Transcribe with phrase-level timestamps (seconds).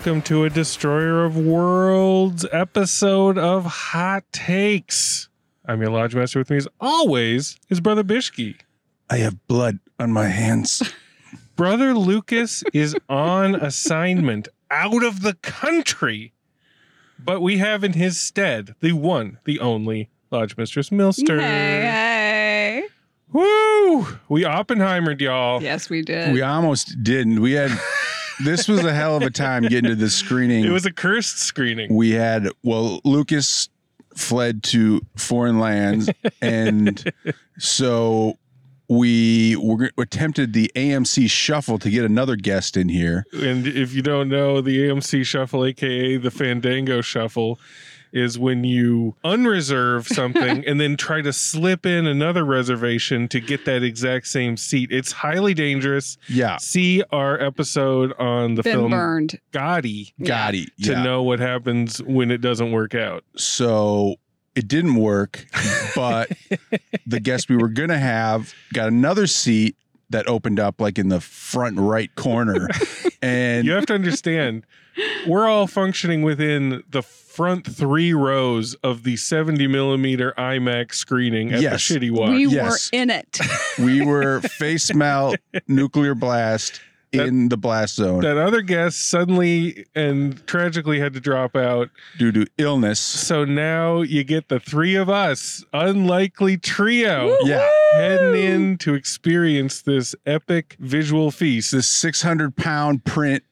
[0.00, 5.28] Welcome to a Destroyer of Worlds episode of Hot Takes.
[5.66, 6.38] I'm your Lodge Master.
[6.38, 8.56] With me, as always, is Brother Bishki.
[9.10, 10.82] I have blood on my hands.
[11.56, 16.32] Brother Lucas is on assignment out of the country,
[17.18, 21.38] but we have in his stead the one, the only Lodge Mistress Milster.
[21.40, 22.88] Hey, hey.
[23.34, 24.06] Woo!
[24.30, 25.62] We Oppenheimered y'all.
[25.62, 26.32] Yes, we did.
[26.32, 27.42] we almost didn't.
[27.42, 27.78] We had
[28.44, 30.64] this was a hell of a time getting to this screening.
[30.64, 31.94] It was a cursed screening.
[31.94, 33.68] we had well, Lucas
[34.14, 36.10] fled to foreign lands,
[36.42, 37.12] and
[37.58, 38.38] so
[38.90, 43.24] we were attempted the AMC shuffle to get another guest in here.
[43.32, 47.60] And if you don't know, the AMC Shuffle, aka the Fandango Shuffle,
[48.12, 53.64] is when you unreserve something and then try to slip in another reservation to get
[53.64, 54.90] that exact same seat.
[54.92, 56.18] It's highly dangerous.
[56.28, 59.38] Yeah, See our episode on the Been film burned.
[59.52, 60.70] Gotti got it.
[60.82, 61.02] to Yeah.
[61.02, 63.24] know what happens when it doesn't work out.
[63.36, 64.16] so
[64.56, 65.46] it didn't work,
[65.94, 66.28] but
[67.06, 69.76] the guest we were gonna have got another seat
[70.10, 72.68] that opened up like in the front right corner,
[73.22, 74.64] and You have to understand,
[75.26, 81.60] we're all functioning within the front three rows of the 70 millimeter IMAX screening at
[81.62, 81.88] Yes.
[81.88, 82.30] the Shitty Watch.
[82.30, 82.90] We Yes.
[82.92, 83.38] were in it.
[83.78, 85.36] we were face melt
[85.68, 86.80] nuclear blast
[87.12, 91.90] in the blast zone that other guest suddenly and tragically had to drop out.
[92.18, 93.00] due to illness.
[93.00, 99.82] So now you get the three of us, unlikely trio, Yeah, heading in to experience
[99.82, 101.72] this epic visual feast.
[101.72, 103.42] this 600 pound print,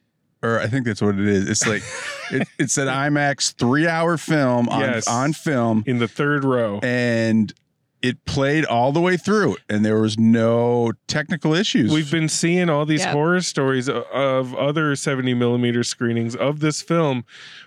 [0.41, 1.49] or I think that's what it is.
[1.49, 1.83] It's like
[2.31, 5.07] it, it's an IMAX three hour film on Yes.
[5.07, 6.79] on film, in the third row.
[6.81, 7.53] and
[8.01, 11.91] it played all the way through, and there was no technical issues.
[11.91, 13.13] We've been seeing all these Yep.
[13.13, 17.25] horror stories of other 70 millimeter screenings of this film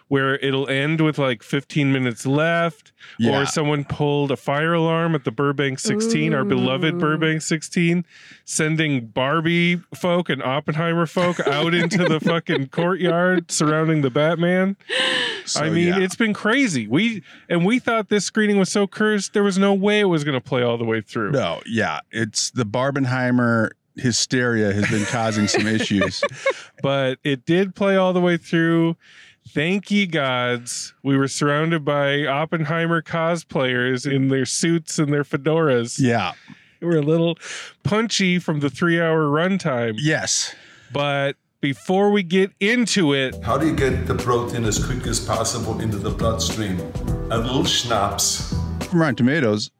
[0.09, 3.41] where it'll end with like 15 minutes left Yeah.
[3.43, 8.05] or someone pulled a fire alarm at the Burbank 16, our beloved Burbank 16,
[8.45, 14.77] sending Barbie folk and Oppenheimer folk out into the fucking courtyard surrounding the Batman.
[15.45, 16.01] So, I mean, yeah.
[16.01, 16.87] it's been crazy.
[16.87, 20.25] We and we thought this screening was so cursed there was no way it was
[20.25, 21.33] going to play all the way through.
[21.33, 26.23] no, yeah, it's the Barbenheimer hysteria has been causing some issues.
[26.83, 28.97] but it did play all the way through.
[29.49, 30.95] Thank ye gods.
[31.03, 35.99] We were surrounded by Oppenheimer cosplayers in their suits and their fedoras.
[35.99, 36.33] Yeah,
[36.81, 37.39] were a little
[37.83, 39.95] punchy from the three hour runtime.
[39.99, 40.55] yes.
[40.93, 45.21] But before we get into it, How do you get the protein as quick as
[45.21, 46.81] possible into the bloodstream?
[47.31, 48.53] A little schnapps.
[48.81, 49.71] From Rotten Tomatoes,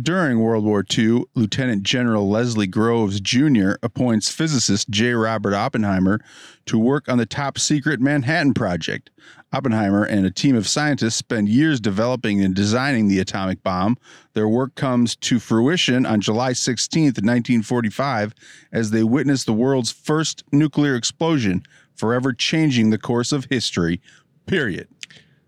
[0.00, 3.72] during World War II, Lieutenant General Leslie Groves Jr.
[3.82, 5.12] appoints physicist J.
[5.12, 6.18] Robert Oppenheimer
[6.64, 9.10] to work on the top secret Manhattan Project.
[9.52, 13.98] Oppenheimer and a team of scientists spend years developing and designing the atomic bomb.
[14.32, 18.34] Their work comes to fruition on July 16, 1945,
[18.72, 21.62] as they witness the world's first nuclear explosion,
[21.94, 24.00] forever changing the course of history.
[24.46, 24.88] Period.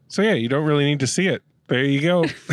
[0.06, 1.42] so yeah, you don't really need to see it.
[1.66, 2.24] There you go.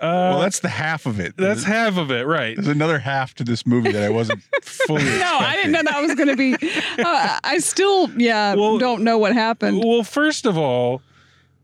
[0.00, 1.36] well, that's the half of it.
[1.36, 2.56] That's half of it, right?
[2.56, 5.04] There's another half to this movie that I wasn't fully.
[5.04, 6.54] No, I didn't know that was going to be.
[6.98, 9.82] Uh, I still, yeah, Well- don't know what happened.
[9.84, 11.02] Well, first of all,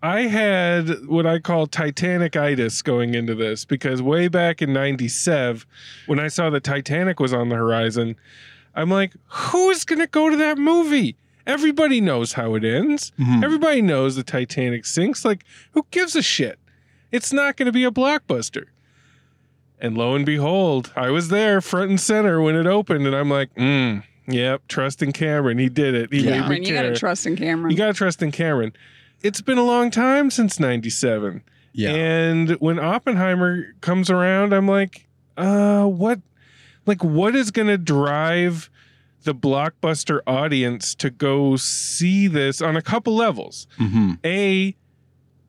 [0.02, 5.62] I had what I call Titanic-itis going into this because way back in 97,
[6.06, 8.14] when I saw that Titanic was on the horizon,
[8.74, 11.16] I'm like, who's going to go to that movie?
[11.46, 13.12] Everybody knows how it ends.
[13.18, 13.42] Mhm.
[13.44, 15.24] Everybody knows the Titanic sinks.
[15.24, 16.58] Like, who gives a shit?
[17.12, 18.64] It's not going to be a blockbuster.
[19.80, 23.30] And lo and behold, I was there front and center when it opened, and I'm
[23.30, 25.58] like, mm, yep, trust in Cameron.
[25.58, 26.12] He did it.
[26.12, 26.30] He Yeah.
[26.30, 27.70] made me Cameron, you got to trust in Cameron.
[27.70, 28.72] You got to trust in Cameron.
[29.22, 31.42] It's been a long time since 97.
[31.72, 31.90] Yeah.
[31.90, 35.06] And when Oppenheimer comes around, I'm like,
[35.36, 36.20] uh, what,
[36.86, 38.70] like, what is going to drive
[39.26, 43.66] the blockbuster audience to go see this on a couple levels?
[43.78, 44.12] Mm-hmm.
[44.24, 44.74] A,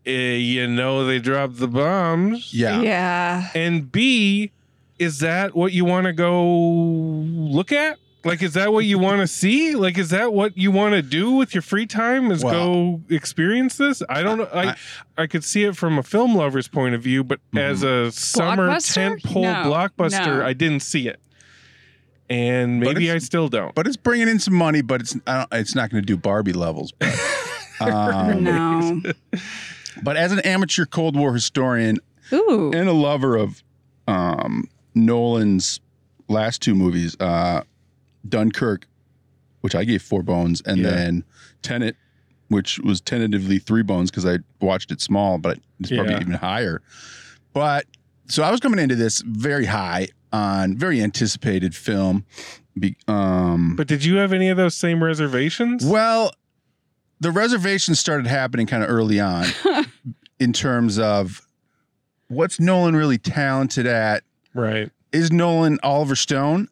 [0.06, 2.53] eh, you know, they dropped the bombs.
[2.53, 2.81] Yeah.
[2.81, 3.50] Yeah.
[3.56, 4.51] And B,
[5.00, 7.97] is that what you want to go look at?
[8.25, 9.74] Like, is that what you want to see?
[9.75, 12.30] Like, is that what you want to do with your free time?
[12.31, 14.01] Is Well- go experience this?
[14.09, 14.50] I don't know.
[14.53, 14.75] I,
[15.18, 18.68] I could see it from a film lover's point of view, but as a summer
[18.69, 19.21] Blockbuster?
[19.21, 20.45] tentpole No, blockbuster, no.
[20.45, 21.21] I didn't see it,
[22.29, 23.74] and maybe I still don't.
[23.75, 26.18] But it's bringing in some money, but it's I don't, it's not going to do
[26.18, 26.91] Barbie levels.
[26.91, 27.18] But,
[27.81, 29.01] um, No.
[30.03, 31.97] but as an amateur Cold War historian
[32.33, 32.71] Ooh.
[32.74, 33.63] and a lover of
[34.07, 34.65] um,
[34.95, 35.79] Nolan's
[36.27, 37.62] last two movies, uh,
[38.27, 38.88] Dunkirk,
[39.62, 40.89] which I gave four bones, and Yeah.
[40.91, 41.23] then
[41.62, 41.95] Tenet,
[42.50, 46.21] which was tentatively three bones because I watched it small, but it's probably Yeah.
[46.21, 46.81] even higher.
[47.53, 47.85] But
[48.27, 52.25] so I was coming into this very high on very anticipated film.
[52.79, 55.85] Be, um, But did you have any of those same reservations?
[55.85, 56.31] well,
[57.19, 59.45] the reservations started happening kind of early on
[60.39, 61.41] in terms of
[62.27, 64.24] what's Nolan really talented at.
[64.53, 64.91] Right.
[65.12, 66.68] Is Nolan Oliver Stone?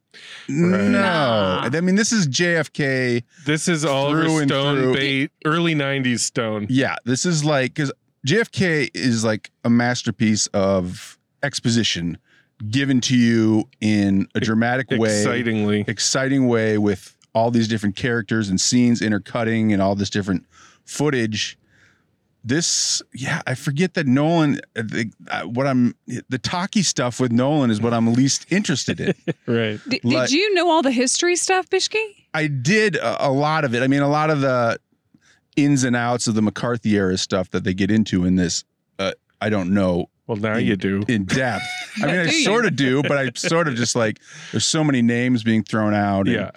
[0.47, 0.57] Right.
[0.87, 0.89] No.
[0.89, 1.69] Nah.
[1.73, 3.23] I mean, this is JFK.
[3.45, 6.67] This is Oliver Stone bait, early '90s Stone.
[6.69, 7.91] Yeah, this is like because
[8.27, 12.17] JFK is like a masterpiece of exposition
[12.69, 18.49] given to you in a dramatic way, Excitingly, exciting way with all these different characters
[18.49, 20.45] and scenes intercutting and all this different
[20.85, 21.57] footage.
[22.47, 24.61] This, yeah, I forget that Nolan.
[24.75, 25.95] uh, The, uh, what I'm
[26.29, 29.15] the talky stuff with Nolan is what I'm least interested in.
[29.47, 29.79] right?
[29.89, 32.03] D- like- did you know all the history stuff, Bishki?
[32.35, 33.81] I did a, a lot of it.
[33.81, 34.77] I mean, a lot of the
[35.55, 38.63] ins and outs of the McCarthy era stuff that they get into in this.
[38.99, 41.03] Uh, I don't know Well, now in, you do.
[41.07, 41.63] in depth.
[42.03, 44.19] I mean, I sort of do, but I sort of just like
[44.51, 46.27] there's so many names being thrown out.
[46.27, 46.51] and- Yeah.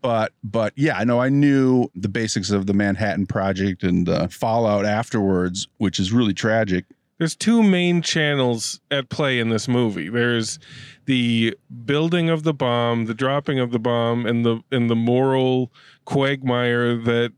[0.00, 4.28] but but yeah, I know I knew the basics of the Manhattan Project and the
[4.28, 6.84] fallout afterwards, which is really tragic.
[7.18, 10.08] There's two main channels at play in this movie.
[10.08, 10.58] There's
[11.04, 15.70] the building of the bomb, the dropping of the bomb, and the and the moral
[16.04, 17.32] quagmire that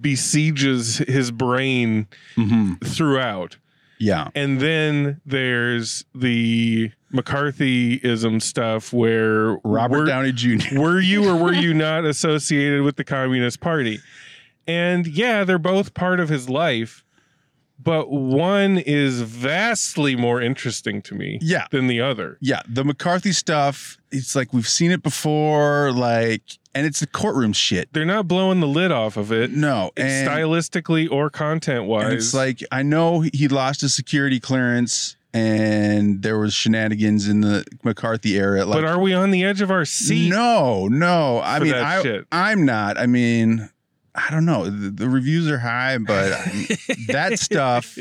[0.00, 2.06] besieges his brain
[2.36, 2.74] Mm-hmm.
[2.84, 3.56] throughout.
[3.98, 10.78] Yeah, And then there's the McCarthyism stuff where Robert we're- Downey Jr.
[10.80, 14.00] were you or were you not associated with the Communist Party?
[14.66, 17.04] And yeah, they're both part of his life,
[17.82, 21.66] but one is vastly more interesting to me Yeah.
[21.70, 22.38] than the other.
[22.40, 23.98] Yeah, the McCarthy stuff.
[24.10, 26.42] It's like we've seen it before, like,
[26.74, 27.92] and it's the courtroom shit.
[27.92, 32.12] They're not blowing the lid off of it No, and, stylistically or content wise.
[32.12, 37.64] it's like I know he lost his security clearance, and there was shenanigans in the
[37.82, 38.64] McCarthy era.
[38.64, 40.30] Like, but are we on the edge of our seat?
[40.30, 41.40] No, no.
[41.40, 42.26] I mean, I, shit.
[42.30, 42.98] I'm not.
[42.98, 43.68] I mean,
[44.14, 44.64] I don't know.
[44.70, 46.30] The, the reviews are high, but
[47.08, 47.98] that stuff,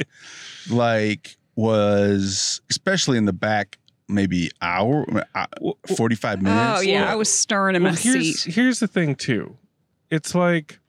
[0.70, 3.78] like, was especially in the back,
[4.08, 5.06] maybe hour,
[5.36, 5.46] uh,
[5.96, 6.80] 45 minutes.
[6.80, 8.54] Oh yeah, I was stirring in well, my here's seat.
[8.54, 9.58] here's the thing too.
[10.10, 10.80] It's like,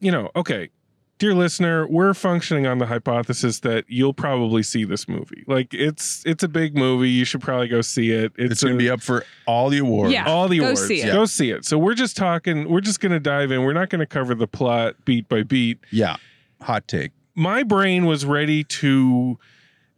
[0.00, 0.70] you know, okay,
[1.18, 5.44] dear listener, we're functioning on the hypothesis that you'll probably see this movie.
[5.46, 7.10] Like it's it's a big movie.
[7.10, 8.32] You should probably go see it.
[8.36, 10.12] It's, It's going to be up for all the awards.
[10.12, 10.26] Yeah.
[10.26, 10.86] all the go awards.
[10.86, 11.12] see it.
[11.12, 11.64] Go see it.
[11.64, 12.68] So we're just talking.
[12.68, 13.62] We're just going to dive in.
[13.62, 15.78] We're not going to cover the plot beat by beat.
[15.90, 16.16] Yeah.
[16.62, 17.12] Hot take.
[17.34, 19.38] My brain was ready to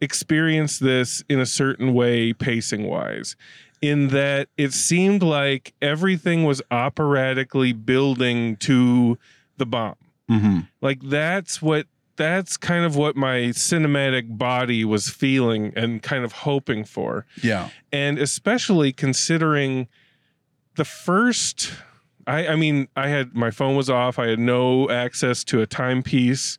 [0.01, 3.35] experience this in a certain way, pacing wise,
[3.81, 9.17] in that it seemed like everything was operatically building to
[9.57, 9.95] the bomb.
[10.29, 10.59] Mm-hmm.
[10.81, 16.31] Like that's what that's kind of what my cinematic body was feeling and kind of
[16.31, 17.69] hoping for Yeah.
[17.91, 19.87] and especially considering
[20.77, 21.71] the first
[22.27, 24.19] I, I mean i had my phone was off.
[24.19, 26.57] I had no access to a timepiece.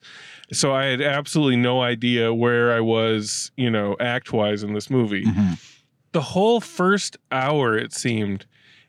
[0.52, 4.88] So i had absolutely no idea where i was you know act wise in this
[4.90, 5.24] movie.
[5.24, 5.58] Mhm.
[6.12, 8.46] the whole first hour it seemed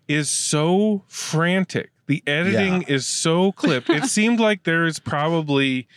[0.07, 1.91] is so frantic.
[2.07, 3.89] The editing is so clipped.
[3.89, 5.88] It seemed like there is probably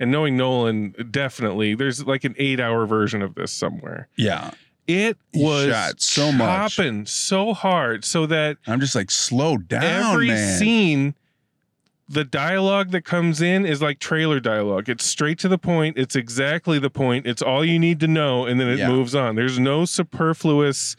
[0.00, 4.08] and knowing nolan definitely there's like an eight hour version of this somewhere.
[4.16, 4.50] Yeah.
[4.86, 6.76] It was shot so much.
[6.76, 9.82] chopping so hard so that I'm just like, slow down,
[10.12, 10.58] every man.
[10.58, 11.14] scene
[12.12, 16.16] the dialogue that comes in is like trailer dialogue it's straight to the point it's
[16.16, 18.88] exactly the point it's all you need to know and then it Yeah.
[18.88, 20.96] moves on there's no superfluous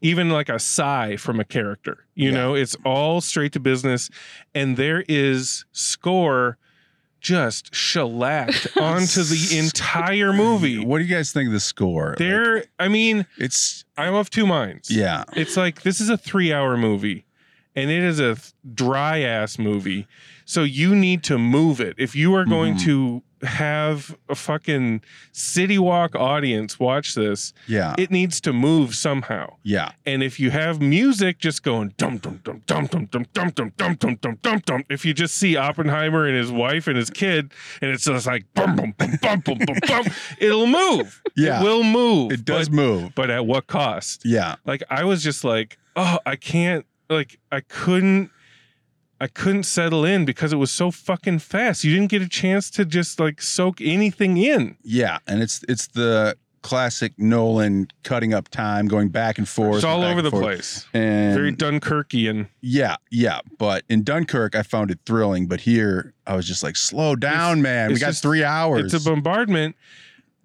[0.00, 2.34] even like a sigh from a character you Yeah.
[2.36, 4.08] know it's all straight to business
[4.54, 6.56] and there is score
[7.24, 10.84] just shellacked onto the entire movie.
[10.84, 12.10] What do you guys think of the score?
[12.10, 14.90] Like, There, I mean, it's I'm of two minds.
[14.90, 17.24] yeah, It's like this is a three hour movie
[17.74, 18.36] and it is a
[18.74, 20.06] dry ass movie.
[20.44, 21.94] So you need to move it.
[21.98, 22.84] If you are going Mhm.
[22.84, 29.56] to have a fucking city walk audience watch this, yeah, it needs to move somehow.
[29.62, 33.52] yeah, And if you have music just going dum dum dum dum dum dum dum
[33.54, 36.96] dum dum dum dum dum dum, if you just see Oppenheimer and his wife and
[36.96, 40.04] his kid, and it's just like bum bum bum bum bum bum bum,
[40.38, 41.20] it'll move.
[41.36, 41.60] Yeah.
[41.60, 42.32] It will move.
[42.32, 43.14] it does but, move.
[43.14, 44.22] but at what cost?
[44.24, 48.30] Yeah, like i was just like oh i can't like i couldn't
[49.20, 52.70] i couldn't settle in because it was so fucking fast you didn't get a chance
[52.70, 58.48] to just like soak anything in yeah, and it's it's the classic Nolan cutting up
[58.48, 59.76] time, going back and forth.
[59.76, 60.42] it's all over the forth.
[60.44, 63.40] place And very dunkirkian Yeah, yeah.
[63.58, 65.46] But in Dunkirk, I found it thrilling.
[65.46, 67.92] But here, I was just like, slow down, It's- man.
[67.92, 68.94] We got just- three hours.
[68.94, 69.76] it's a bombardment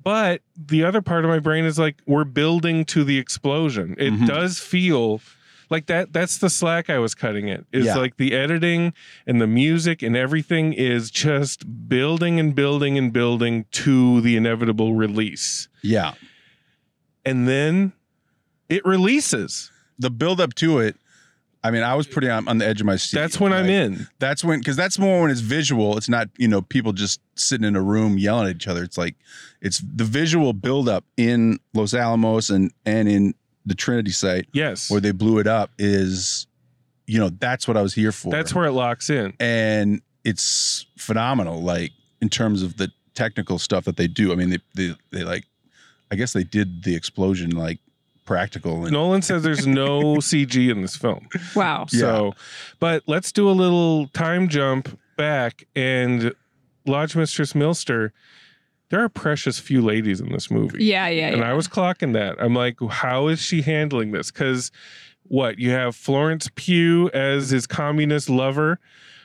[0.04, 4.12] but the other part of my brain is like we're building to the explosion it
[4.14, 4.28] Mhm.
[4.28, 5.22] does feel
[5.70, 7.96] like that that's the slack i was cutting it is Yeah.
[7.98, 8.94] like the editing
[9.28, 14.94] and the music and everything is just building and building and building to the inevitable
[14.96, 16.14] release yeah.
[17.26, 17.94] and then
[18.70, 20.96] it releases The build up to it.
[21.62, 23.18] I mean, I was pretty on, on the edge of my seat.
[23.18, 25.98] that's when i'm in That's when, because that's more when it's visual.
[25.98, 28.82] It's not, you know, people just sitting in a room yelling at each other.
[28.84, 29.16] It's like,
[29.62, 33.34] it's the visual build up in Los Alamos and and in
[33.70, 36.48] the Trinity site yes where they blew it up is,
[37.08, 38.32] you know, that's what I was here for.
[38.32, 43.86] that's where it locks in and it's phenomenal like in terms of the technical stuff
[43.86, 45.46] that they do i mean they they, they like
[46.12, 47.80] i guess they did the explosion like
[48.26, 51.86] practical and nolan says there's no cg in this film Wow.
[51.88, 52.34] So,
[52.80, 56.34] but let's do a little time jump back and
[56.86, 58.12] Lodge Mistress Milster.
[58.90, 60.84] There are precious few ladies in this movie.
[60.84, 61.50] Yeah, yeah, And yeah.
[61.50, 62.42] I was clocking that.
[62.42, 64.32] I'm like, how is she handling this?
[64.32, 64.72] Because
[65.24, 68.80] what you have Florence Pugh as his communist lover,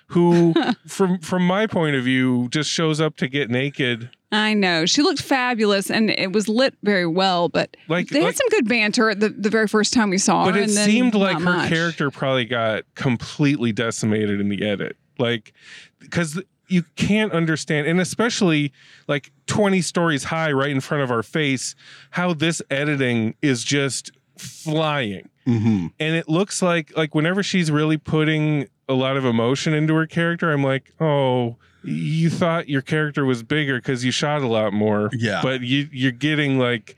[0.09, 0.54] who,
[0.87, 4.11] from from my point of view, just shows up to get naked.
[4.30, 4.85] I know.
[4.85, 8.49] She looked fabulous and it was lit very well, but Like, they like had some
[8.49, 10.61] good banter the, the very first time we saw but her.
[10.62, 11.68] But it seemed like her much.
[11.68, 15.52] character probably got completely decimated in the edit like
[16.00, 18.73] because you can't understand and especially
[19.09, 21.75] like 20 stories high right in front of our face
[22.11, 25.92] how this editing is just flying Mhm.
[26.00, 30.06] and it looks like like whenever she's really putting a lot of emotion into her
[30.06, 34.73] character i'm like oh you thought your character was bigger because you shot a lot
[34.73, 35.40] more Yeah.
[35.42, 36.97] but you you're getting like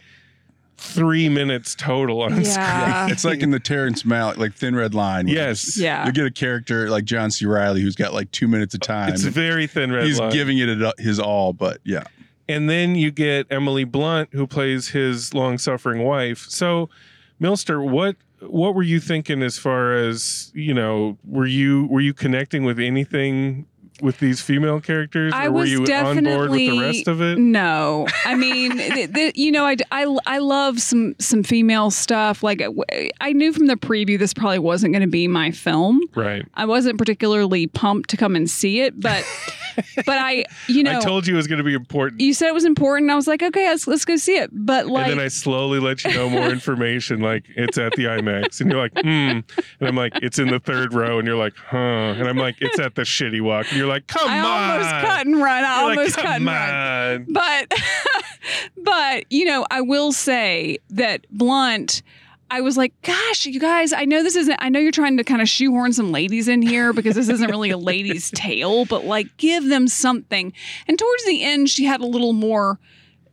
[0.78, 3.08] three minutes total on screen Yeah.
[3.10, 5.26] it's like in the Terrence Malick, like Thin Red Line.
[5.28, 5.78] Yes.
[5.78, 6.04] Yeah.
[6.06, 7.46] You get a character like John C.
[7.46, 9.12] Reilly who's got like two minutes of time.
[9.14, 10.32] It's very thin red He's line.
[10.32, 10.68] giving it
[10.98, 12.04] his all, but yeah.
[12.48, 16.46] and then you get Emily Blunt who plays his long-suffering wife.
[16.48, 16.88] So,
[17.40, 21.16] Milster, what what were you thinking as far as you know?
[21.24, 23.66] Were you were you connecting with anything
[24.02, 27.38] with these female characters, I or were you on board with the rest of it?
[27.38, 32.42] No, I mean, th- th- you know, I, I, I love some some female stuff.
[32.42, 32.62] Like
[33.20, 36.00] I knew from the preview this probably wasn't going to be my film.
[36.14, 36.44] Right.
[36.54, 39.24] I wasn't particularly pumped to come and see it, but
[39.96, 42.20] but I, you know, I told you it was going to be important.
[42.20, 43.10] you said it was important.
[43.10, 44.50] I was like, okay, let's let's go see it.
[44.52, 48.04] But like, and then I slowly let you know more information, like it's at the
[48.04, 49.44] IMAX, and you're like, hmm, and
[49.80, 52.78] I'm like, it's in the third row, and you're like, huh, and I'm like, it's
[52.78, 55.64] at the shitty walk, and you're like, come I on, almost cut and run.
[55.64, 57.32] I You're like, almost cut come and run.
[57.32, 57.80] but
[58.82, 62.02] but you know i will say that blunt
[62.50, 65.24] i was like gosh you guys i know this isn't i know you're trying to
[65.24, 69.04] kind of shoehorn some ladies in here because this isn't really a lady's tale but
[69.04, 70.52] like give them something.
[70.88, 72.78] And towards the end she had a little more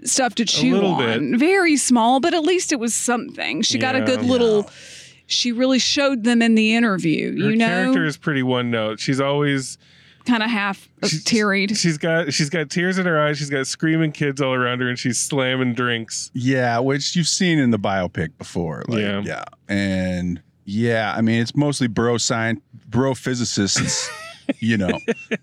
[0.03, 1.38] stuff to chew little on.
[1.38, 3.62] Very small but at least it was something.
[3.62, 4.70] She got a good little
[5.25, 7.67] she really showed them in the interview Her you know?
[7.67, 9.00] character is pretty one note.
[9.00, 9.77] She's always
[10.25, 13.38] kind of half she's, tearied She's got she's got tears in her eyes.
[13.38, 16.32] She's got screaming kids all around her, and she's slamming drinks.
[16.34, 18.84] Yeah, which you've seen in the biopic before.
[18.88, 19.22] Like, Yeah.
[19.25, 19.44] yeah.
[19.68, 24.10] And yeah, I mean, it's mostly bro science, bro physicists,
[24.60, 25.00] you know,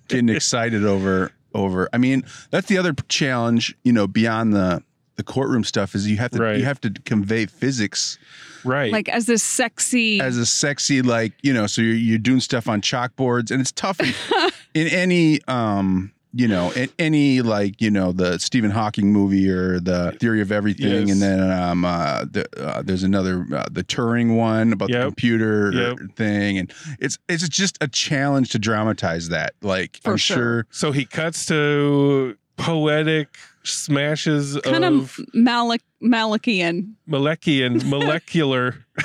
[0.08, 1.88] getting excited over, over.
[1.92, 4.82] I mean, that's the other challenge, you know, beyond the,
[5.16, 6.56] the courtroom stuff is you have to, Right.
[6.58, 8.18] you have to convey physics
[8.64, 8.92] Right.
[8.92, 12.68] like as a sexy as a sexy, like, you know, so you're, you're doing stuff
[12.68, 14.14] on chalkboards and it's tough in,
[14.74, 19.80] in any, um, you know, a- any like you know the Stephen Hawking movie or
[19.80, 21.10] the Theory of Everything, Yes.
[21.10, 25.72] and then um, uh, the, uh, there's another uh, the Turing one about the computer
[25.72, 25.98] Yep.
[26.16, 29.54] thing, and it's it's just a challenge to dramatize that.
[29.60, 30.36] Like For I'm sure.
[30.36, 38.86] sure, So he cuts to poetic smashes Kind of of Malick Malachian, molecular molecular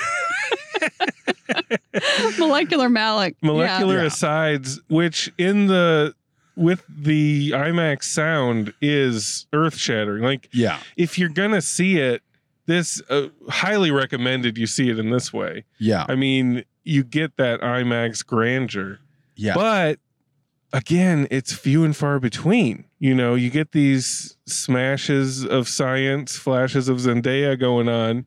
[2.39, 3.35] molecular Malick.
[3.41, 4.05] molecular Yeah.
[4.05, 6.13] asides, which in the
[6.55, 10.23] with the IMAX sound is earth shattering.
[10.23, 12.21] Like yeah, if you're gonna see it,
[12.65, 15.65] this uh, highly recommended you see it in this way.
[15.79, 18.99] yeah, I mean, you get that IMAX grandeur,
[19.35, 19.99] yeah, but
[20.73, 22.85] again, it's few and far between.
[22.99, 28.25] You know, you get these smashes of science, flashes of Zendaya going on,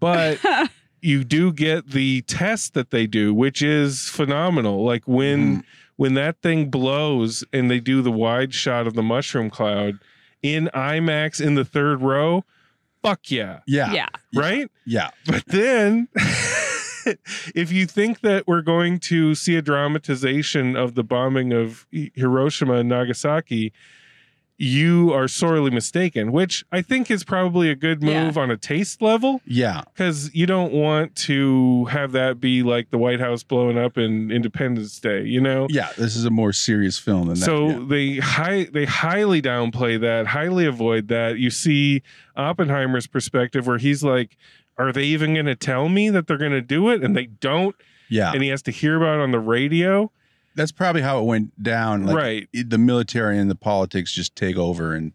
[0.00, 0.66] but Yeah.
[1.02, 4.84] you do get the test that they do, which is phenomenal.
[4.84, 5.64] Like when Mhm.
[5.96, 9.98] when that thing blows and they do the wide shot of the mushroom cloud
[10.42, 12.44] in IMAX in the third row,
[13.02, 14.08] fuck yeah, yeah, yeah.
[14.34, 14.70] right?
[14.86, 16.08] yeah, But then
[17.54, 22.74] if you think that we're going to see a dramatization of the bombing of Hiroshima
[22.74, 23.72] and Nagasaki,
[24.62, 28.24] you are sorely mistaken, which I think is probably a good Yeah.
[28.26, 32.90] move on a taste level yeah, because you don't want to have that be like
[32.90, 35.66] the White House blowing up in Independence Day, you know?
[35.70, 35.88] yeah.
[35.96, 37.44] This is a more serious film than that.
[37.46, 37.84] So yeah.
[37.88, 41.38] they high they highly downplay that, highly avoid that.
[41.38, 42.02] You see
[42.36, 44.36] Oppenheimer's perspective where he's like,
[44.76, 47.26] "Are they even going to tell me that they're going to do it?" And they
[47.26, 47.74] don't,
[48.10, 50.12] yeah, and he has to hear about it on the radio.
[50.56, 52.04] That's probably how it went down.
[52.06, 52.48] Like, right?
[52.52, 55.12] the military and the politics just take over and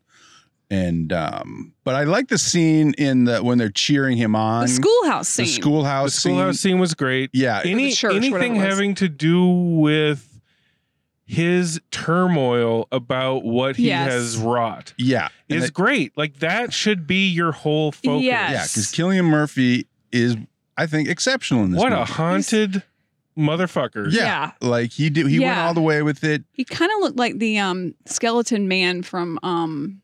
[0.71, 4.67] and um but I like the scene in the when they're cheering him on The
[4.69, 5.61] schoolhouse the scene.
[5.61, 6.71] schoolhouse The schoolhouse scene.
[6.71, 7.29] scene was great.
[7.33, 10.41] Yeah, Any church, anything having to do with
[11.27, 14.11] his turmoil about what he Yes.
[14.11, 16.15] has wrought yeah, is that- great.
[16.17, 18.23] Like that should be your whole focus.
[18.23, 18.51] Yes.
[18.51, 20.35] yeah, because Cillian Murphy is
[20.77, 21.79] I think exceptional in this.
[21.81, 22.11] What a movie.
[22.13, 22.83] haunted
[23.37, 24.11] motherfucker.
[24.11, 24.51] yeah.
[24.61, 25.27] like he did.
[25.27, 25.67] He went Yeah.
[25.67, 26.43] all the way with it.
[26.51, 30.01] He kind of looked like the um, skeleton man from um,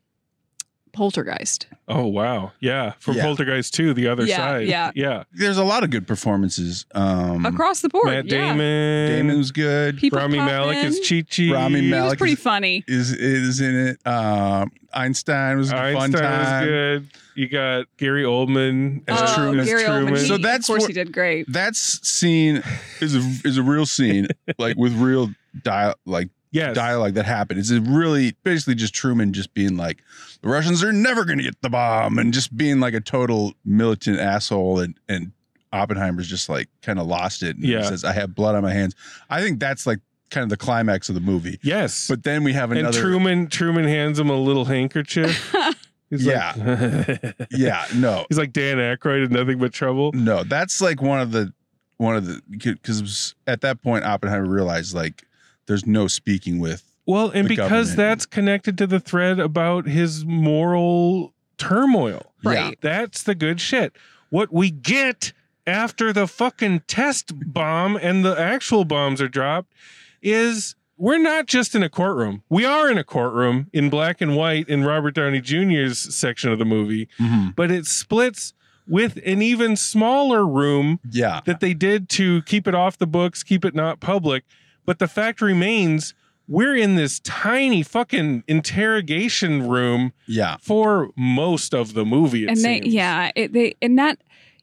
[0.92, 1.66] Poltergeist.
[1.88, 2.52] Oh wow.
[2.60, 2.92] Yeah.
[2.98, 3.22] From Yeah.
[3.22, 4.68] Poltergeist 2, the other Yeah, side.
[4.68, 4.90] yeah.
[4.94, 5.24] Yeah.
[5.32, 6.84] There's a lot of good performances.
[6.94, 8.06] Um, Across the board.
[8.08, 8.48] Matt yeah.
[8.52, 9.10] Damon.
[9.10, 9.96] Damon's good.
[9.96, 10.86] People Rami pop Malek in.
[10.86, 11.50] is Chi Chi.
[11.52, 12.84] Rami He was Malek pretty is- funny.
[12.86, 14.06] is is in it.
[14.06, 16.64] Um, Einstein was a fun Einstein was time.
[16.66, 17.08] good.
[17.34, 19.60] You got Gary Oldman As oh, Truman.
[19.60, 19.86] as Gary Oldman.
[20.02, 20.14] Truman.
[20.16, 21.50] He- So that's of course what- he did great.
[21.52, 22.62] That scene
[23.00, 25.30] is a is a real scene, like with real
[25.62, 26.74] dial like yes.
[26.74, 27.60] dialogue that happened.
[27.60, 30.02] It's a really basically just Truman just being like,
[30.42, 33.54] the Russians are never going to get the bomb, and just being like a total
[33.64, 35.32] militant asshole, and and
[35.72, 37.56] Oppenheimer's just like kind of lost it.
[37.56, 37.82] And Yeah.
[37.82, 38.94] says, "I have blood on my hands."
[39.30, 41.58] I think that's like kind of the climax of the movie.
[41.62, 42.08] Yes.
[42.08, 43.00] But then we have and another.
[43.00, 45.54] Truman Truman hands him a little handkerchief.
[46.12, 46.52] He's Yeah.
[46.56, 50.12] Like, yeah, no, He's like Dan Aykroyd in Nothing But Trouble.
[50.12, 51.52] no, that's like one of the
[51.96, 55.24] one of the because at that point Oppenheimer realized like
[55.66, 56.84] there's no speaking with.
[57.06, 57.96] Well, and The because government.
[57.96, 62.32] that's connected to the thread about his moral turmoil.
[62.44, 62.76] Right.
[62.80, 63.94] That's the good shit.
[64.30, 65.32] What we get
[65.66, 69.72] after the fucking test bomb and the actual bombs are dropped
[70.20, 72.42] is we're not just in a courtroom.
[72.48, 76.58] We are in a courtroom in black and white in Robert Downey Jr.'s section of
[76.58, 77.50] the movie, mm-hmm.
[77.56, 78.54] but it splits
[78.86, 83.42] with an even smaller room Yeah, that they did to keep it off the books,
[83.42, 84.44] keep it not public.
[84.84, 86.14] But the fact remains,
[86.48, 92.44] we're in this tiny fucking interrogation room yeah, for most of the movie.
[92.44, 92.94] It and they, seems.
[92.94, 94.18] yeah, it, they, and that,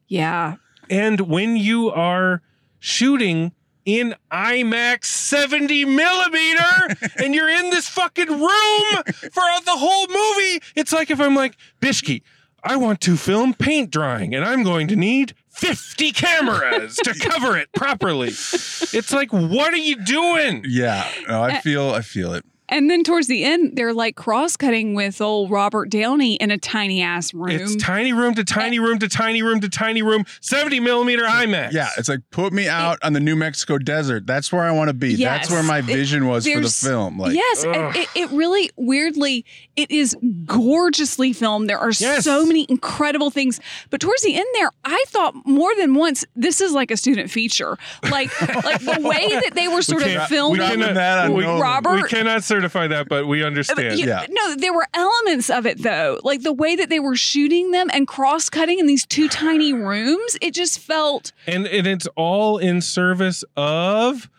[0.08, 0.56] yeah,
[0.90, 2.42] And when you are
[2.80, 3.54] shooting
[3.98, 10.92] in IMAX 70 millimeter and you're in this fucking room for the whole movie, it's
[10.94, 12.22] like if I'm like, Bishki,
[12.64, 17.58] I want to film paint drying and I'm going to need 50 cameras to cover
[17.58, 18.30] it properly.
[18.30, 20.64] It's like, what are you doing?
[20.68, 21.10] yeah.
[21.28, 22.46] No, I Uh, feel I feel it.
[22.70, 26.58] And then towards the end, they're like cross cutting with old Robert Downey in a
[26.58, 27.50] tiny ass room.
[27.50, 31.72] It's tiny room to tiny room to tiny room to tiny room, 70 millimeter IMAX.
[31.74, 34.26] Yeah, it's like put me out on the New Mexico desert.
[34.28, 35.10] That's where I want to be.
[35.14, 35.20] Yes.
[35.48, 37.18] That's where my It- vision was for the film.
[37.20, 41.70] Like, yes, and it, it really weirdly it is gorgeously filmed.
[41.70, 42.24] There are Yes.
[42.24, 46.62] so many incredible things, but towards the end there, I thought more than once this
[46.62, 47.78] is like a student feature.
[48.12, 48.30] Like
[48.64, 50.62] like the way that they were sort of can't- filming.
[50.62, 51.46] we cannot- that I we.
[51.46, 54.00] Robert- we cannot certify that, but we understand.
[54.00, 54.26] You- Yeah.
[54.30, 57.90] No, there were elements of it though, like the way that they were shooting them
[57.94, 60.38] and cross cutting in these two tiny rooms.
[60.42, 64.30] It just felt and and it's all in service of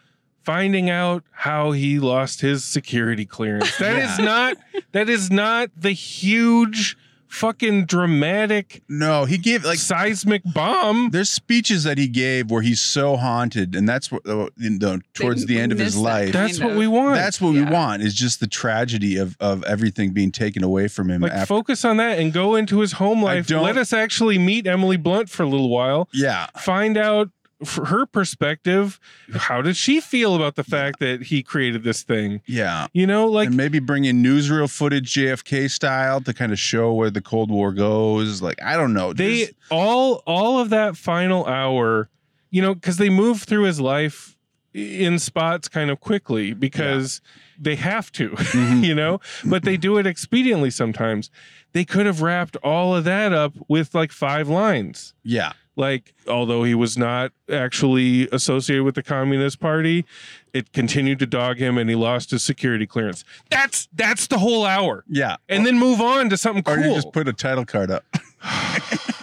[0.43, 3.77] finding out how he lost his security clearance.
[3.79, 4.57] That is not
[4.93, 6.97] that is not the huge
[7.31, 11.11] fucking dramatic No, he gave like seismic bomb.
[11.11, 14.99] there's speeches that he gave where he's so haunted, and that's what uh, you know,
[15.15, 16.33] towards the end of his missed that life.
[16.33, 17.15] kind That's what of- we want.
[17.15, 17.71] That's what we Yeah.
[17.71, 21.23] want is just the tragedy of of everything being taken away from him.
[21.23, 23.47] like after, focus on that and go into his home life.
[23.47, 26.09] don't- Let us actually meet Emily Blunt for a little while.
[26.13, 27.31] yeah, Find out
[27.65, 28.99] from her perspective
[29.35, 32.41] how did she feel about the fact that he created this thing?
[32.47, 32.87] yeah.
[32.93, 36.93] You know, like and maybe bring in newsreel footage JFK style to kind of show
[36.93, 38.41] where the Cold War goes.
[38.43, 39.13] Like I don't know.
[39.13, 42.09] they There's- all all of that final hour
[42.51, 44.37] you know because they move through his life
[44.73, 47.21] in spots kind of quickly because
[47.59, 48.85] they have to Mhm.
[48.85, 51.31] you know but they do it expediently sometimes
[51.73, 56.63] they could have wrapped all of that up with like five lines yeah, like although
[56.63, 60.05] he was not actually associated with the communist party
[60.53, 64.65] it continued to dog him and he lost his security clearance that's that's the whole
[64.65, 65.37] hour yeah.
[65.49, 68.05] and then move on to something or you just put a title card up.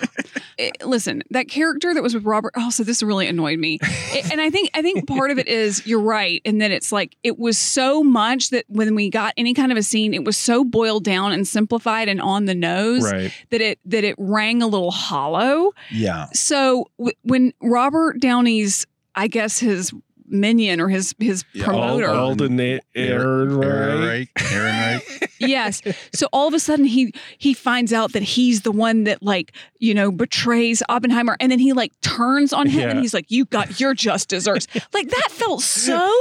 [0.59, 2.51] Eh, listen, that character that was with Robert.
[2.57, 3.77] Also, this really annoyed me.
[3.81, 6.91] It- and I think I think part of it is you're right, and then it's
[6.91, 10.23] like it was so much that when we got any kind of a scene, it
[10.23, 14.15] was so boiled down and simplified and on the nose right that it that it
[14.17, 15.73] rang a little hollow.
[15.91, 19.91] Yeah, So w- when Robert Downey's, I guess his
[20.27, 24.27] minion or his his Yeah, promoter, Al- Alden Aaron, Aaron right?
[24.35, 24.51] Reich.
[24.53, 25.01] Aaron
[25.39, 25.81] yes.
[26.13, 29.53] So all of a sudden he he finds out that he's the one that like
[29.79, 33.45] you know betrays Oppenheimer, and then he like turns on him and he's like, "You
[33.45, 36.11] got your just desserts." like that felt so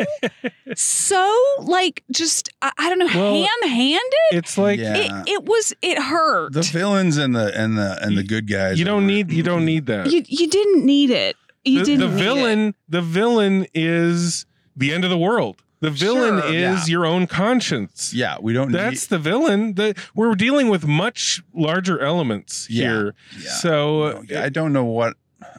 [0.74, 4.02] so like just I, I don't know Well, ham handed.
[4.32, 4.96] It's like Yeah.
[4.96, 6.52] It it was it hurt.
[6.52, 8.78] the villains and the and the and the good guys.
[8.78, 10.10] you don't need you don't need that.
[10.12, 11.36] you you didn't need it.
[11.66, 12.00] You the, didn't.
[12.00, 12.24] the need it.
[12.24, 15.62] villain the villain is the end of the world.
[15.80, 16.48] The villain Sure.
[16.54, 16.92] is Yeah.
[16.92, 18.12] your own conscience.
[18.14, 18.72] Yeah, we don't.
[18.72, 19.74] That's the villain.
[19.74, 22.88] The, we're dealing with much larger elements Yeah.
[22.88, 23.14] here.
[23.38, 23.50] Yeah.
[23.50, 25.14] So need, uh, I don't know what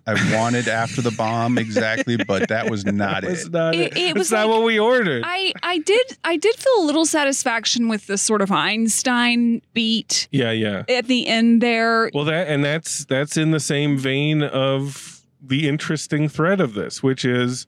[0.08, 3.52] I wanted after the bomb exactly, but that was not it's it.
[3.52, 5.24] not, It- it it's was not like- what we ordered.
[5.26, 10.28] I I did I did feel a little satisfaction with the sort of Einstein beat
[10.32, 10.84] yeah, yeah.
[10.90, 12.10] at the end there.
[12.14, 15.17] Well, that and that's that's in the same vein of
[15.48, 17.66] the interesting thread of this, which is,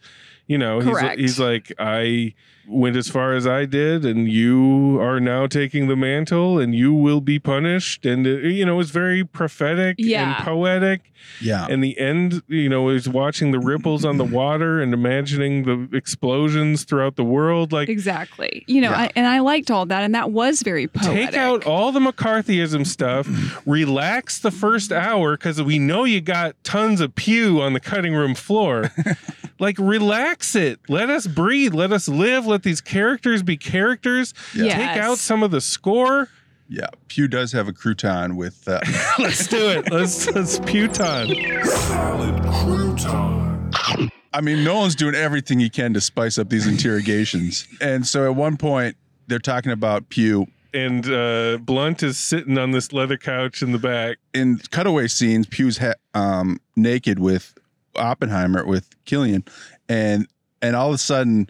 [0.47, 2.33] you know, he's, he's like, I
[2.69, 6.93] went as far as I did, and you are now taking the mantle, and you
[6.93, 8.05] will be punished.
[8.05, 10.35] And uh, you know, it's very prophetic Yeah.
[10.37, 11.01] and poetic.
[11.41, 15.63] Yeah, And the end, you know, is watching the ripples on the water and imagining
[15.63, 17.73] the explosions throughout the world.
[17.73, 18.63] Like, Exactly.
[18.67, 18.97] You know, Yeah.
[19.01, 21.31] I, and I liked all that, and that was very poetic.
[21.31, 23.27] Take out all the McCarthyism stuff,
[23.65, 28.13] relax the first hour because we know you got tons of Pugh on the cutting
[28.13, 28.91] room floor.
[29.59, 30.79] like, relax it.
[30.89, 31.73] Let us breathe.
[31.73, 32.45] Let us live.
[32.47, 34.33] Let these characters be characters.
[34.55, 34.73] Yes.
[34.73, 36.29] Take out some of the score.
[36.67, 36.87] yeah.
[37.07, 38.67] Pugh does have a crouton with.
[38.67, 38.79] Uh,
[39.19, 39.91] Let's do it.
[39.91, 41.65] Let's let's Pewton.
[41.65, 44.09] Salad crouton.
[44.31, 48.35] I mean, Nolan's doing everything he can to spice up these interrogations, and so at
[48.35, 48.95] one point
[49.27, 53.79] they're talking about Pugh And uh, Blunt is sitting on this leather couch in the
[53.79, 54.17] back.
[54.33, 55.47] in cutaway scenes.
[55.47, 57.55] Pugh's ha- um, naked with
[57.95, 59.47] Oppenheimer with Cillian,
[59.87, 60.27] and
[60.61, 61.49] and all of a sudden.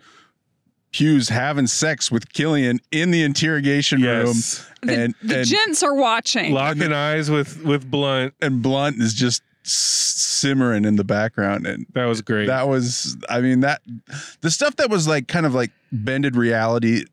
[0.91, 4.65] Hughes having sex with Cillian in the interrogation Yes.
[4.82, 6.52] the, and the and, gents are watching.
[6.52, 8.34] Locking eyes with with Blunt.
[8.41, 12.47] and Blunt is just simmering in the background, and That was great.
[12.47, 13.82] that was i mean that
[14.41, 17.06] the stuff that was like kind of like bended reality a-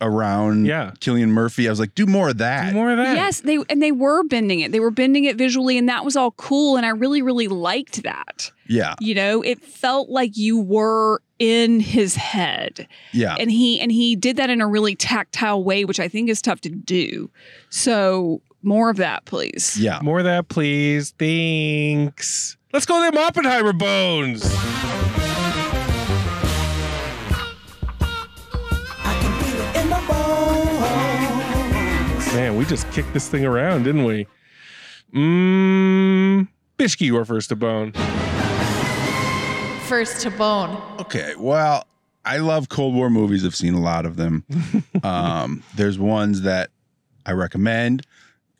[0.00, 0.90] around Yeah.
[1.00, 3.14] cillian murphy i was like do more of that Do more of that.
[3.16, 4.72] Yes, they and they were bending it.
[4.72, 6.76] They were bending it visually, and that was all cool.
[6.76, 8.50] And I really, really liked that.
[8.66, 13.92] yeah You know, it felt like you were in his head, yeah and he and
[13.92, 17.30] he did that in a really tactile way, which I think is tough to do.
[17.70, 19.78] So more of that, please.
[19.78, 21.14] yeah More of that, please.
[21.18, 22.56] Thanks.
[22.72, 24.42] Let's go to them Oppenheimer bones.
[32.38, 34.28] Man, we just kicked this thing around, didn't we?
[35.12, 36.46] Mmm.
[36.78, 37.90] Bishki, you were first to bone.
[39.88, 40.80] First to bone.
[41.00, 41.84] okay well
[42.24, 44.44] i love cold war movies i've seen a lot of them
[45.02, 46.68] um there's ones that
[47.26, 48.04] i recommend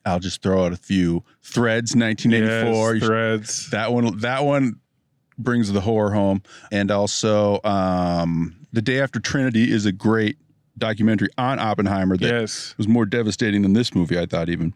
[0.07, 3.71] i'll just throw out a few threads 1984 Yes, You threads.
[3.71, 4.81] that one that one
[5.39, 10.39] brings the horror home and also um the day after trinity is a great
[10.79, 12.75] documentary on oppenheimer that yes.
[12.79, 14.73] was more devastating than this movie i thought even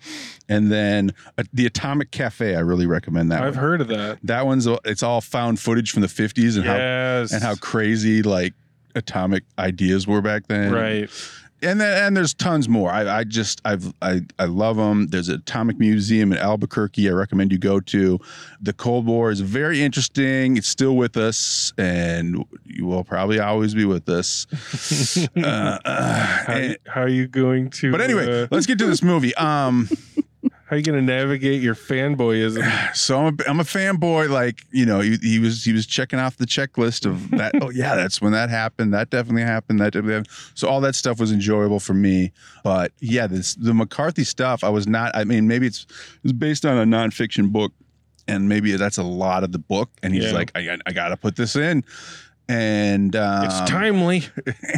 [0.49, 3.65] and then uh, the atomic cafe i really recommend that I've one.
[3.65, 4.19] heard of that.
[4.23, 6.77] that one's it's all found footage from the 50s and how
[7.33, 8.55] and how crazy like
[8.95, 10.73] atomic ideas were back then.
[10.73, 11.11] right.
[11.63, 12.91] And then and there's tons more.
[12.91, 15.09] I, I just I've I I love them.
[15.09, 17.09] There's an atomic museum in Albuquerque.
[17.09, 18.19] I recommend you go to.
[18.61, 20.57] The Cold War is very interesting.
[20.57, 24.47] It's still with us, and you will probably always be with us.
[25.37, 25.41] uh,
[25.85, 27.91] uh, How, and- how are you going to?
[27.93, 29.35] but anyway, uh, let's get to this movie.
[29.37, 29.89] Um,
[30.73, 32.95] how are you going to navigate your fanboyism?
[32.97, 34.31] so I'm a, I'm a fanboy.
[34.31, 37.53] Like you know, he, he was he was checking off the checklist of that.
[37.61, 38.95] oh yeah, that's when that happened.
[38.95, 39.81] That definitely happened.
[39.81, 40.29] That definitely happened.
[40.55, 42.33] So all that stuff was enjoyable for me.
[42.65, 44.65] But yeah, this the McCarthy stuff.
[44.65, 45.15] I was not.
[45.15, 45.87] I mean, maybe it's
[46.25, 47.73] it's based on a nonfiction book,
[48.27, 49.91] and maybe that's a lot of the book.
[50.03, 50.33] And he's Yeah.
[50.33, 51.85] like, I, I got to put this in.
[52.49, 54.25] And um, it's timely.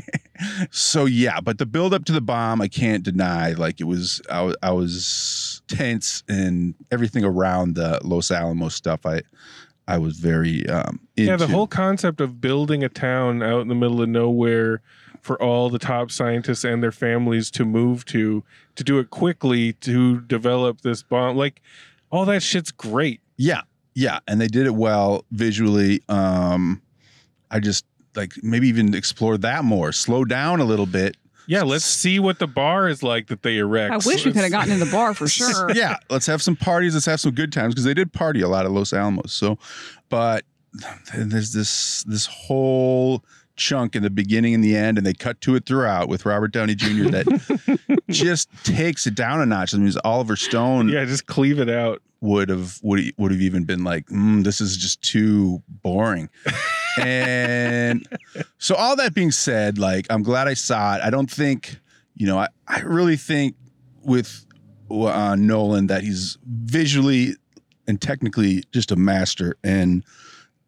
[0.71, 3.53] so yeah, but the build up to the bomb, I can't deny.
[3.53, 9.07] Like it was, I, I was tense, and everything around the Los Alamos stuff.
[9.07, 9.23] I,
[9.89, 11.31] I was very um, into.
[11.31, 14.83] Yeah, the whole concept of building a town out in the middle of nowhere
[15.21, 18.45] for all the top scientists and their families to move to,
[18.77, 21.35] to do it quickly to develop this bomb.
[21.35, 21.63] Like
[22.11, 23.21] all that shit's great.
[23.39, 23.63] yeah,
[23.95, 26.03] yeah, and they did it well visually.
[26.09, 26.83] Um,
[27.55, 31.17] I just like maybe even explore that more, slow down a little bit.
[31.47, 33.93] Yeah, let's see what the bar is like that they erect.
[33.93, 35.71] I wish we could have gotten in the bar for sure.
[35.73, 36.95] yeah, let's have some parties.
[36.95, 39.33] Let's have some good times because they did party a lot at Los Alamos.
[39.33, 39.59] So,
[40.09, 40.45] but
[41.17, 43.23] there's this this whole
[43.57, 46.51] chunk in the beginning and the end, and they cut to it throughout with Robert
[46.53, 47.11] Downey Jr.
[47.11, 49.75] that just takes it down a notch.
[49.75, 52.01] I mean, Oliver Stone Yeah, just cleave it out.
[52.21, 56.31] would have would would have even been like, mm, this is just too boring.
[57.01, 58.07] and
[58.59, 61.03] so all that being said, like I'm glad I saw it.
[61.03, 61.79] I don't think,
[62.15, 63.57] you know, I, I really think
[64.03, 64.45] with
[64.91, 67.37] uh, Nolan that he's visually
[67.87, 70.05] and technically just a master, and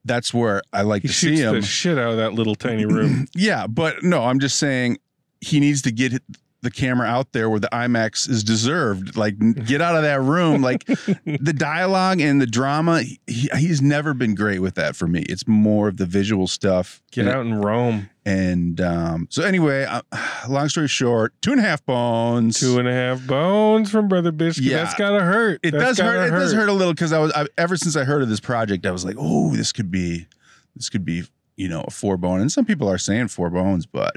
[0.05, 1.55] that's where I like He to see shoots him.
[1.55, 3.27] the shit out of that little tiny room.
[3.35, 4.99] Yeah, but no, I'm just saying
[5.41, 6.23] he needs to get
[6.67, 9.17] the camera out there where the IMAX is deserved.
[9.17, 10.63] Like, get out of that room.
[10.63, 10.85] Like,
[11.25, 15.23] the dialogue and the drama, he, he's never been great with that for me.
[15.29, 17.01] It's more of the visual stuff.
[17.13, 18.11] Get and, out and roam.
[18.25, 20.03] And um, so, anyway, uh,
[20.49, 22.59] long story short, two and a half bones.
[22.59, 24.65] Two and a half bones from Brother Bishop.
[24.65, 24.79] Yeah.
[24.79, 25.61] That's gotta hurt.
[25.63, 26.27] it That's does hurt.
[26.27, 28.41] It does hurt a little because I was I, ever since I heard of this
[28.41, 30.27] project, I was like, oh, this could be,
[30.75, 31.23] this could be,
[31.55, 32.41] you know, a four bone.
[32.41, 34.17] And some people are saying four bones, but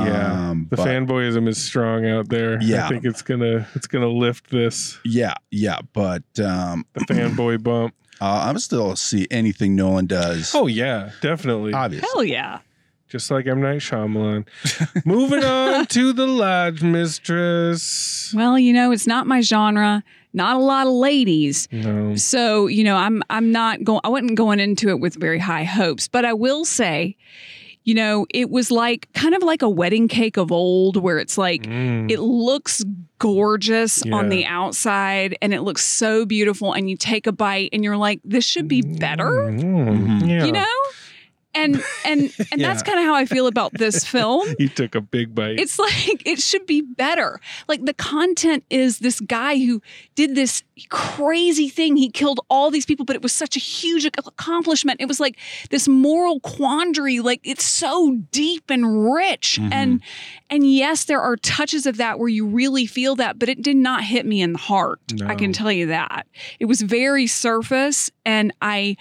[0.00, 2.60] um, Yeah, The but- fanboyism is strong out there.
[2.62, 2.86] Yeah.
[2.86, 7.94] I think it's gonna it's gonna lift this Yeah, yeah, but um, the fanboy bump.
[8.20, 10.54] uh, I'm still see anything Nolan does.
[10.54, 11.72] Oh yeah, definitely.
[11.72, 12.08] obviously.
[12.14, 12.58] Hell yeah.
[13.08, 14.46] Just like M Night Shyamalan.
[15.04, 18.32] Moving on to the Lodge Mistress.
[18.34, 20.02] Well, you know, it's not my genre.
[20.32, 21.68] Not a lot of ladies.
[21.70, 22.16] No.
[22.16, 25.64] So, you know, I'm I'm not going I wasn't going into it with very high
[25.64, 27.16] hopes, but I will say,
[27.84, 31.36] you know, it was like kind of like a wedding cake of old where it's
[31.36, 32.10] like Mm.
[32.10, 32.84] it looks
[33.18, 37.82] gorgeous on the outside and it looks so beautiful and you take a bite and
[37.84, 40.28] you're like this should be better, Mm.
[40.28, 40.44] Yeah.
[40.44, 40.64] you know?
[41.54, 44.46] And and and that's kind of how I feel about this film.
[44.58, 45.58] He took a big bite.
[45.58, 47.40] It's like it should be better.
[47.68, 49.82] Like the content is this guy who
[50.14, 51.96] did this crazy thing.
[51.96, 55.00] He killed all these people, but it was such a huge accomplishment.
[55.00, 55.38] It was like
[55.70, 57.20] this moral quandary.
[57.20, 59.58] Like it's so deep and rich.
[59.60, 59.72] Mm-hmm.
[59.72, 60.02] And
[60.50, 63.76] and yes, there are touches of that where you really feel that, but it did
[63.76, 65.00] not hit me in the heart.
[65.24, 66.26] I can tell you that.
[66.58, 68.96] It was very surface and I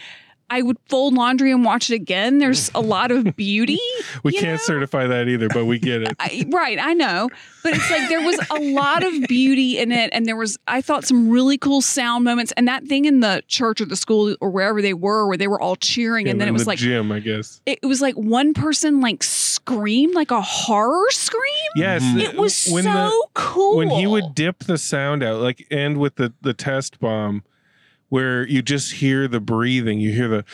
[0.52, 2.40] I would fold laundry and watch it again.
[2.40, 3.80] There's a lot of beauty.
[4.24, 4.66] we can't know?
[4.66, 6.14] certify that either, but we get it.
[6.20, 7.30] I, right, I know,
[7.64, 10.82] but it's like there was a lot of beauty in it, and there was I
[10.82, 14.36] thought some really cool sound moments, and that thing in the church or the school
[14.42, 16.80] or wherever they were, where they were all cheering, and then it was the like
[16.80, 17.62] gym, I guess.
[17.66, 21.42] it was like one person like screamed like a horror scream.
[21.76, 22.04] Yes.
[22.18, 25.98] It was when so the- cool when he would dip the sound out, like end
[25.98, 27.44] with the the test bomb,
[28.12, 30.46] where you just hear the breathing, you hear the,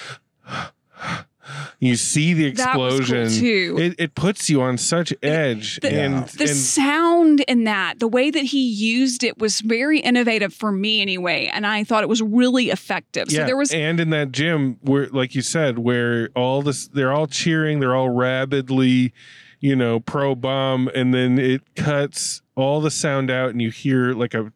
[1.79, 3.29] you see the cool, explosion.
[3.29, 3.77] too.
[3.79, 8.07] It it puts you on such edge, the- and the and sound in that, the
[8.07, 12.09] way that he used it was very innovative for me anyway, and I thought it
[12.09, 13.31] was really effective.
[13.31, 17.11] So there was and in that gym where, like you said, where all this, they're
[17.11, 19.13] all cheering, they're all rabidly,
[19.59, 24.13] you know, pro bomb, and then it cuts all the sound out, and you hear
[24.13, 24.51] like a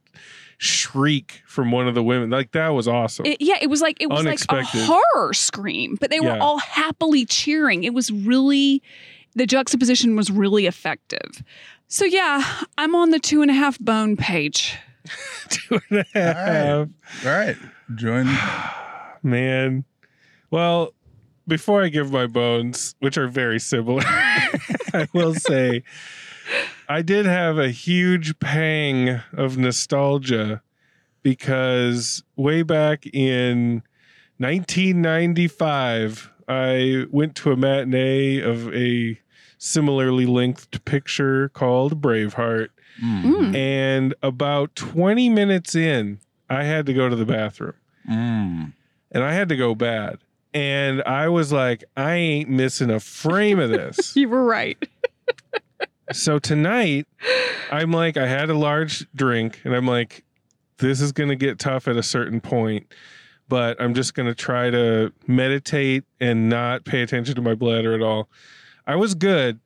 [0.64, 2.30] shriek from one of the women.
[2.30, 3.26] Like that was awesome.
[3.26, 4.82] It, yeah, it was like it was like Unexpected.
[4.82, 6.38] a horror scream, but they were Yeah.
[6.40, 7.84] all happily cheering.
[7.84, 8.84] It was really
[9.34, 11.42] the juxtaposition was really effective.
[11.88, 12.44] So yeah,
[12.78, 14.78] I'm on the two and a half bone page.
[15.50, 16.88] Two and a half.
[17.26, 17.58] All right,
[17.96, 18.28] join.
[19.24, 19.84] Man.
[20.52, 20.94] Well,
[21.48, 25.82] before I give my bones, which are very similar, I will say
[26.92, 30.62] I did have a huge pang of nostalgia
[31.24, 33.82] because way back in
[34.40, 39.18] 1995, I went to a matinee of a
[39.58, 42.70] similarly lengthed picture called Braveheart.
[43.02, 43.56] Mm.
[43.56, 47.76] And about 20 minutes in, I had to go to the bathroom
[48.10, 48.74] Mm.
[49.14, 50.18] and I had to go bad.
[50.54, 54.14] And I was like, I ain't missing a frame of this.
[54.18, 54.78] You were right.
[56.14, 57.08] so tonight,
[57.72, 60.24] I'm like, I had a large drink and I'm like,
[60.78, 62.92] this is going to get tough at a certain point,
[63.48, 67.94] but I'm just going to try to meditate and not pay attention to my bladder
[67.94, 68.30] at all.
[68.88, 69.60] I was good.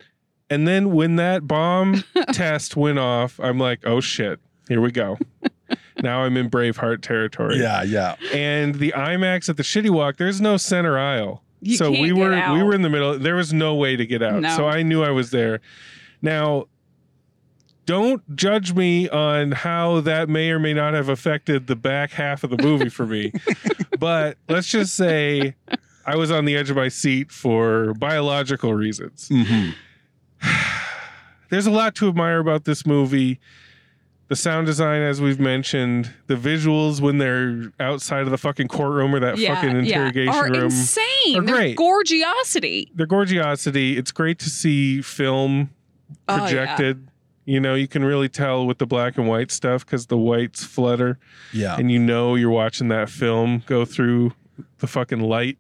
[0.50, 2.04] And then when that bomb
[2.34, 5.18] test went off, I'm like, oh shit, here we go.
[6.04, 7.60] now I'm in Braveheart territory.
[7.60, 8.16] Yeah, yeah.
[8.34, 11.42] And the IMAX at the Shitty Walk, there's no center aisle.
[11.62, 12.54] You so can't we get were out.
[12.54, 13.18] we were in the middle.
[13.18, 14.42] There was no way to get out.
[14.42, 14.56] No.
[14.56, 15.62] So I knew I was there.
[16.26, 16.66] Now,
[17.86, 22.44] don't judge me on how that may or may not have affected the back half
[22.44, 23.32] of the movie for me.
[24.00, 25.54] but let's just say
[26.04, 29.30] I was on the edge of my seat for biological reasons.
[29.32, 29.70] hmm
[31.52, 33.40] There's a lot to admire about this movie.
[34.30, 39.14] The sound design, as we've mentioned, the visuals when they're outside of the fucking courtroom
[39.14, 40.64] or that fucking interrogation Are room.
[40.66, 41.04] insane.
[41.38, 41.78] are They're great.
[41.78, 42.88] gorgiosity.
[42.96, 43.96] their gorgiosity.
[44.00, 45.70] It's great to see film
[46.28, 46.40] Oh, yeah.
[46.42, 47.08] projected.
[47.46, 50.64] You know, you can really tell with the black and white stuff because the whites
[50.64, 51.20] flutter,
[51.54, 51.78] Yeah.
[51.78, 54.34] and you know you're watching that film go through
[54.80, 55.58] the fucking light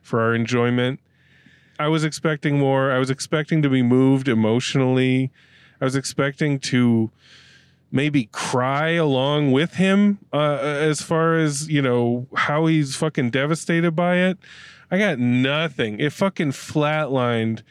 [0.00, 1.00] for our enjoyment.
[1.78, 2.90] I was expecting more.
[2.90, 5.30] I was expecting to be moved emotionally.
[5.80, 7.10] I was expecting to
[7.92, 13.92] maybe cry along with him uh, as far as you know how he's fucking devastated
[13.92, 14.38] by it.
[14.90, 16.00] I got nothing.
[16.00, 17.62] It fucking flatlined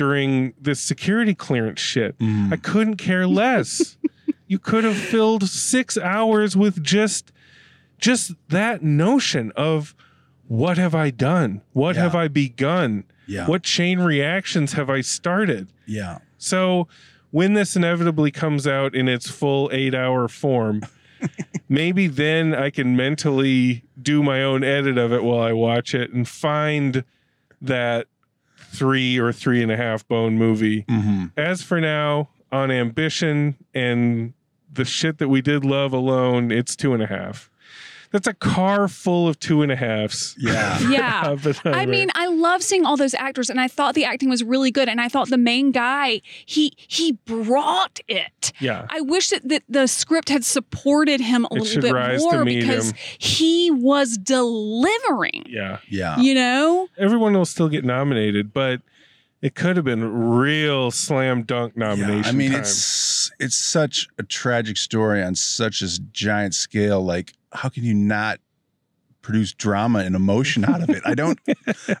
[0.00, 2.18] during this security clearance shit.
[2.18, 2.50] Mhm.
[2.50, 3.98] I couldn't care less.
[4.46, 7.32] you could have filled six hours with just
[7.98, 9.94] just that notion of
[10.48, 11.60] what have I done?
[11.74, 12.02] What Yeah.
[12.04, 13.04] have I begun?
[13.26, 13.46] Yeah.
[13.46, 15.68] What chain reactions have I started?
[15.84, 16.20] Yeah.
[16.38, 16.88] So
[17.30, 20.80] when this inevitably comes out in its full eight hour form,
[21.68, 26.10] maybe then I can mentally do my own edit of it while I watch it
[26.10, 27.04] and find
[27.60, 28.06] that
[28.70, 30.84] three or three and a half bone movie.
[30.88, 34.32] hmm As for now, on ambition and
[34.72, 37.50] the shit that we did love alone, it's two and a half.
[38.12, 40.34] That's a car full of two and a halves.
[40.38, 40.78] Yeah.
[40.90, 41.36] Yeah.
[41.64, 44.70] I mean, I love seeing all those actors, and I thought the acting was really
[44.72, 44.88] good.
[44.88, 48.52] And I thought the main guy, he he brought it.
[48.60, 48.86] yeah.
[48.90, 52.30] I wish that, that the script had supported him a It little bit rise to
[52.32, 52.96] more meet because him.
[53.18, 55.44] he was delivering.
[55.48, 55.78] Yeah.
[55.88, 56.18] Yeah.
[56.18, 58.80] You know, everyone will still get nominated, but
[59.42, 62.22] it could have been real slam dunk nomination.
[62.24, 62.60] Yeah, I mean, time.
[62.60, 67.02] it's it's such a tragic story on such a giant scale.
[67.04, 68.38] Like, how can you not
[69.22, 71.02] produce drama and emotion out of it?
[71.04, 71.38] I don't.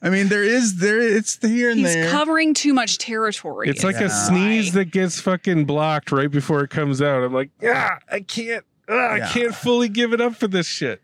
[0.02, 1.00] I mean, there is there.
[1.00, 2.10] It's here and he's there.
[2.10, 3.68] covering too much territory.
[3.68, 4.06] it's like Yeah.
[4.06, 7.22] a sneeze that gets fucking blocked right before it comes out.
[7.22, 9.26] I'm like, ah, I can't, ah, Yeah.
[9.26, 11.02] I can't fully give it up for this shit.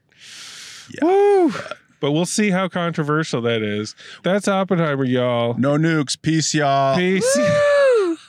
[0.94, 1.04] Yeah.
[1.04, 1.52] Woo.
[2.00, 3.94] But we'll see how controversial that is.
[4.22, 5.54] That's Oppenheimer, y'all.
[5.58, 6.20] no nukes.
[6.20, 6.96] Peace, y'all.
[6.96, 7.38] Peace.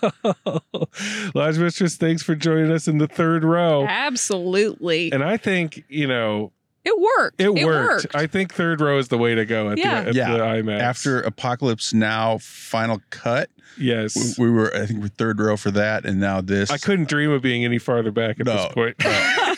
[0.01, 0.59] Woo!
[1.35, 3.85] Lodge Mistress, thanks for joining us in the third row.
[3.87, 5.11] Absolutely.
[5.11, 6.51] And I think, you know,
[6.85, 7.41] it worked.
[7.41, 8.15] it, worked.
[8.15, 10.01] I think third row is the way to go at, Yeah.
[10.03, 10.31] the, at Yeah.
[10.33, 10.79] the IMAX.
[10.79, 14.37] After Apocalypse Now final cut, yes.
[14.39, 16.71] we, we were I think we're third row for that, and now this.
[16.71, 18.53] I couldn't dream of being any farther back at No.
[18.55, 18.95] this point.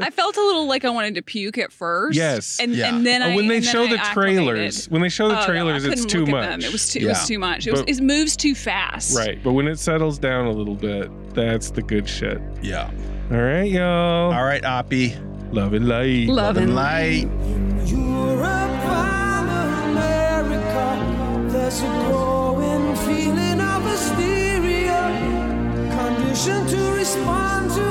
[0.00, 2.16] I felt a little like I wanted to puke at first.
[2.16, 2.58] Yes.
[2.60, 2.94] And, Yeah.
[2.94, 4.92] and then I, Oh, when they and then show I the trailers, acclimated.
[4.92, 6.60] when they show the Oh, no, trailers, I it's too look at them.
[6.60, 6.64] much.
[6.64, 6.98] It was too.
[7.00, 7.66] It was too much.
[7.66, 9.16] It, was, it moves too fast.
[9.16, 12.40] right, but when it settles down a little bit, that's the good shit.
[12.62, 12.90] yeah.
[13.30, 14.32] All right, y'all.
[14.32, 15.14] All right, Oppie.
[15.52, 16.28] Love and light.
[16.28, 17.28] Love and Light.
[17.86, 25.00] Europe and America, there's a growing feeling of hysteria,
[25.96, 27.82] conditioned to respond to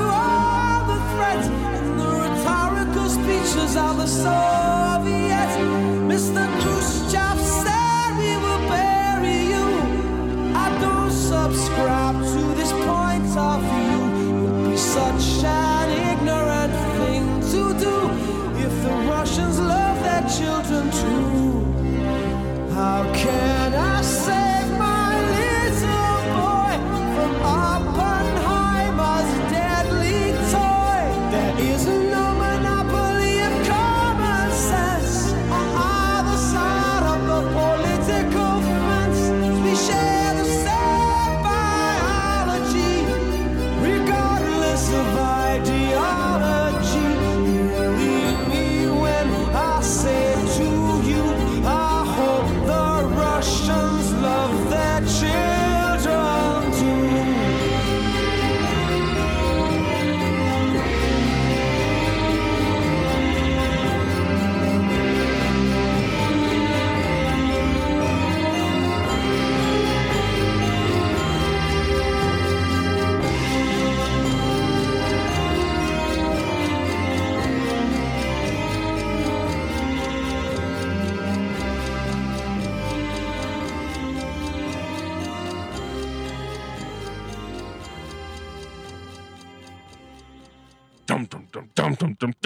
[3.49, 5.55] speeches of the Soviets.
[6.11, 6.45] Mr.
[6.61, 9.67] Khrushchev said we will bury you.
[10.55, 14.01] I don't subscribe to this point of view.
[14.59, 17.95] It'd be such an ignorant thing to do
[18.65, 22.73] if the Russians love their children too.
[22.73, 23.88] How can I